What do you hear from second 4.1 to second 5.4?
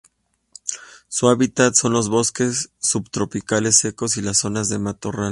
y las zonas de matorral.